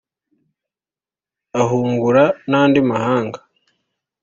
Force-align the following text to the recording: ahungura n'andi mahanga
ahungura 1.61 2.23
n'andi 2.49 2.79
mahanga 2.89 3.39